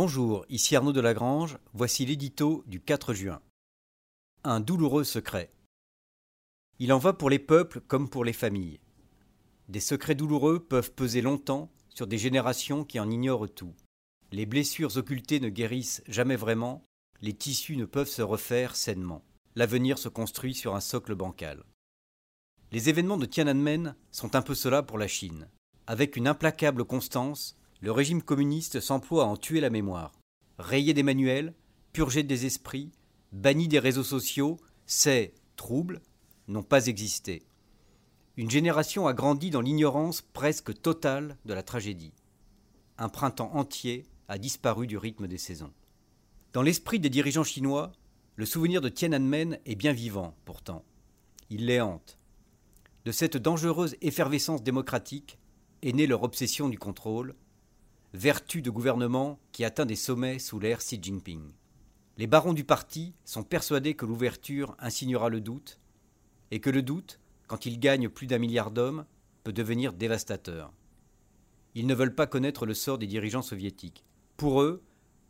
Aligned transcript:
Bonjour, 0.00 0.46
ici 0.48 0.76
Arnaud 0.76 0.92
Delagrange, 0.92 1.58
voici 1.74 2.06
l'édito 2.06 2.62
du 2.68 2.80
4 2.80 3.14
juin. 3.14 3.40
Un 4.44 4.60
douloureux 4.60 5.02
secret. 5.02 5.50
Il 6.78 6.92
en 6.92 6.98
va 6.98 7.12
pour 7.12 7.28
les 7.28 7.40
peuples 7.40 7.80
comme 7.80 8.08
pour 8.08 8.24
les 8.24 8.32
familles. 8.32 8.78
Des 9.68 9.80
secrets 9.80 10.14
douloureux 10.14 10.60
peuvent 10.60 10.92
peser 10.92 11.20
longtemps 11.20 11.72
sur 11.88 12.06
des 12.06 12.16
générations 12.16 12.84
qui 12.84 13.00
en 13.00 13.10
ignorent 13.10 13.52
tout. 13.52 13.74
Les 14.30 14.46
blessures 14.46 14.96
occultées 14.96 15.40
ne 15.40 15.48
guérissent 15.48 16.04
jamais 16.06 16.36
vraiment, 16.36 16.84
les 17.20 17.34
tissus 17.34 17.76
ne 17.76 17.84
peuvent 17.84 18.06
se 18.06 18.22
refaire 18.22 18.76
sainement. 18.76 19.24
L'avenir 19.56 19.98
se 19.98 20.08
construit 20.08 20.54
sur 20.54 20.76
un 20.76 20.80
socle 20.80 21.16
bancal. 21.16 21.64
Les 22.70 22.88
événements 22.88 23.16
de 23.16 23.26
Tiananmen 23.26 23.96
sont 24.12 24.36
un 24.36 24.42
peu 24.42 24.54
cela 24.54 24.84
pour 24.84 24.96
la 24.96 25.08
Chine. 25.08 25.48
Avec 25.88 26.14
une 26.14 26.28
implacable 26.28 26.84
constance, 26.84 27.57
le 27.80 27.92
régime 27.92 28.22
communiste 28.22 28.80
s'emploie 28.80 29.24
à 29.24 29.26
en 29.26 29.36
tuer 29.36 29.60
la 29.60 29.70
mémoire. 29.70 30.12
Rayer 30.58 30.94
des 30.94 31.02
manuels, 31.02 31.54
purger 31.92 32.22
des 32.22 32.46
esprits, 32.46 32.90
banni 33.32 33.68
des 33.68 33.78
réseaux 33.78 34.04
sociaux, 34.04 34.58
ces 34.86 35.34
troubles 35.56 36.00
n'ont 36.48 36.62
pas 36.62 36.86
existé. 36.86 37.42
Une 38.36 38.50
génération 38.50 39.06
a 39.06 39.14
grandi 39.14 39.50
dans 39.50 39.60
l'ignorance 39.60 40.22
presque 40.22 40.80
totale 40.80 41.36
de 41.44 41.54
la 41.54 41.62
tragédie. 41.62 42.14
Un 42.96 43.08
printemps 43.08 43.54
entier 43.54 44.06
a 44.28 44.38
disparu 44.38 44.86
du 44.86 44.96
rythme 44.96 45.26
des 45.26 45.38
saisons. 45.38 45.72
Dans 46.52 46.62
l'esprit 46.62 47.00
des 47.00 47.10
dirigeants 47.10 47.44
chinois, 47.44 47.92
le 48.36 48.46
souvenir 48.46 48.80
de 48.80 48.88
Tiananmen 48.88 49.58
est 49.66 49.74
bien 49.74 49.92
vivant, 49.92 50.36
pourtant. 50.44 50.84
Il 51.50 51.66
les 51.66 51.80
hante. 51.80 52.18
De 53.04 53.12
cette 53.12 53.36
dangereuse 53.36 53.96
effervescence 54.00 54.62
démocratique 54.62 55.38
est 55.82 55.92
née 55.92 56.06
leur 56.06 56.22
obsession 56.22 56.68
du 56.68 56.78
contrôle, 56.78 57.34
vertu 58.14 58.62
de 58.62 58.70
gouvernement 58.70 59.38
qui 59.52 59.64
atteint 59.64 59.86
des 59.86 59.96
sommets 59.96 60.38
sous 60.38 60.58
l'ère 60.58 60.78
Xi 60.78 60.98
Jinping. 61.00 61.52
Les 62.16 62.26
barons 62.26 62.52
du 62.52 62.64
parti 62.64 63.14
sont 63.24 63.44
persuadés 63.44 63.94
que 63.94 64.06
l'ouverture 64.06 64.74
insinuera 64.78 65.28
le 65.28 65.40
doute, 65.40 65.78
et 66.50 66.60
que 66.60 66.70
le 66.70 66.82
doute, 66.82 67.20
quand 67.46 67.66
il 67.66 67.78
gagne 67.78 68.08
plus 68.08 68.26
d'un 68.26 68.38
milliard 68.38 68.70
d'hommes, 68.70 69.04
peut 69.44 69.52
devenir 69.52 69.92
dévastateur. 69.92 70.72
Ils 71.74 71.86
ne 71.86 71.94
veulent 71.94 72.14
pas 72.14 72.26
connaître 72.26 72.66
le 72.66 72.74
sort 72.74 72.98
des 72.98 73.06
dirigeants 73.06 73.42
soviétiques. 73.42 74.04
Pour 74.36 74.62
eux, 74.62 74.82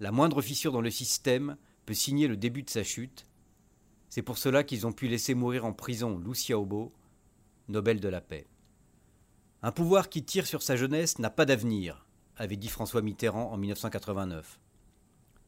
la 0.00 0.12
moindre 0.12 0.42
fissure 0.42 0.72
dans 0.72 0.80
le 0.80 0.90
système 0.90 1.56
peut 1.86 1.94
signer 1.94 2.28
le 2.28 2.36
début 2.36 2.62
de 2.62 2.70
sa 2.70 2.82
chute. 2.82 3.26
C'est 4.08 4.22
pour 4.22 4.38
cela 4.38 4.64
qu'ils 4.64 4.86
ont 4.86 4.92
pu 4.92 5.08
laisser 5.08 5.34
mourir 5.34 5.64
en 5.64 5.72
prison 5.72 6.18
Lu 6.18 6.32
Xiaobo, 6.32 6.92
Nobel 7.68 8.00
de 8.00 8.08
la 8.08 8.20
paix. 8.20 8.46
Un 9.62 9.72
pouvoir 9.72 10.10
qui 10.10 10.22
tire 10.22 10.46
sur 10.46 10.62
sa 10.62 10.76
jeunesse 10.76 11.18
n'a 11.18 11.30
pas 11.30 11.46
d'avenir, 11.46 12.03
avait 12.36 12.56
dit 12.56 12.68
François 12.68 13.02
Mitterrand 13.02 13.52
en 13.52 13.56
1989. 13.56 14.58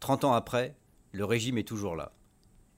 Trente 0.00 0.24
ans 0.24 0.34
après, 0.34 0.76
le 1.12 1.24
régime 1.24 1.58
est 1.58 1.68
toujours 1.68 1.96
là. 1.96 2.12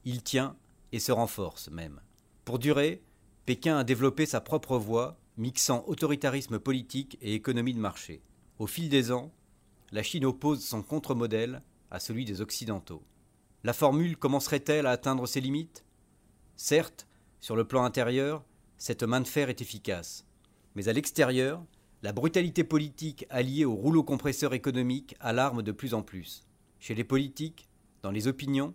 Il 0.05 0.23
tient 0.23 0.57
et 0.93 1.01
se 1.01 1.13
renforce 1.13 1.71
même. 1.71 2.01
Pour 2.45 2.59
durer, 2.59 3.03
Pékin 3.45 3.79
a 3.79 3.85
développé 3.85 4.27
sa 4.27 4.41
propre 4.41 4.79
voie, 4.79 5.19
mixant 5.37 5.85
autoritarisme 5.87 6.59
politique 6.59 7.19
et 7.21 7.35
économie 7.35 7.75
de 7.75 7.81
marché. 7.81 8.23
Au 8.59 8.67
fil 8.67 8.89
des 8.89 9.13
ans, 9.13 9.33
la 9.93 10.03
Chine 10.03 10.25
oppose 10.25 10.65
son 10.65 10.83
contre-modèle 10.83 11.63
à 11.91 12.01
celui 12.01 12.25
des 12.25 12.41
Occidentaux. 12.41 13.03
La 13.65 13.73
formule 13.73 14.17
commencerait-elle 14.17 14.87
à 14.87 14.91
atteindre 14.91 15.27
ses 15.27 15.41
limites? 15.41 15.85
Certes, 16.57 17.07
sur 17.41 17.57
le 17.57 17.67
plan 17.67 17.85
intérieur, 17.85 18.45
cette 18.77 19.03
main 19.03 19.21
de 19.21 19.27
fer 19.27 19.49
est 19.49 19.61
efficace. 19.61 20.25
Mais 20.75 20.89
à 20.89 20.93
l'extérieur, 20.93 21.65
la 22.03 22.13
brutalité 22.13 22.63
politique 22.63 23.27
alliée 23.29 23.65
au 23.65 23.75
rouleau 23.75 24.05
compresseur 24.05 24.55
économique 24.55 25.17
alarme 25.21 25.63
de 25.63 25.73
plus 25.73 25.95
en 25.95 26.03
plus. 26.03 26.45
Chez 26.79 26.95
les 26.95 27.05
politiques, 27.05 27.69
dans 28.03 28.13
les 28.13 28.29
opinions, 28.29 28.75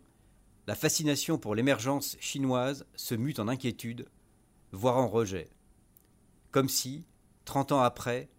la 0.67 0.75
fascination 0.75 1.37
pour 1.37 1.55
l'émergence 1.55 2.17
chinoise 2.19 2.85
se 2.95 3.15
mute 3.15 3.39
en 3.39 3.47
inquiétude, 3.47 4.07
voire 4.71 4.97
en 4.97 5.07
rejet. 5.07 5.49
Comme 6.51 6.69
si, 6.69 7.05
trente 7.45 7.71
ans 7.71 7.81
après, 7.81 8.29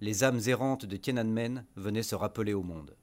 les 0.00 0.24
âmes 0.24 0.40
errantes 0.46 0.86
de 0.86 0.96
Tiananmen 0.96 1.66
venaient 1.76 2.02
se 2.02 2.14
rappeler 2.14 2.54
au 2.54 2.62
monde. 2.62 2.96